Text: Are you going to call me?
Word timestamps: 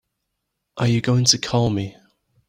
Are 0.77 0.87
you 0.87 0.99
going 0.99 1.25
to 1.25 1.37
call 1.37 1.69
me? 1.69 1.95